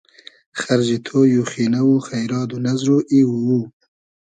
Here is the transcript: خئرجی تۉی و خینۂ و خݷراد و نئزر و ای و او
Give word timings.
خئرجی 0.59 0.97
تۉی 1.05 1.33
و 1.41 1.43
خینۂ 1.51 1.81
و 1.85 1.91
خݷراد 2.05 2.49
و 2.55 2.57
نئزر 2.65 2.89
و 2.95 2.97
ای 3.11 3.19
و 3.25 3.31
او 3.45 3.57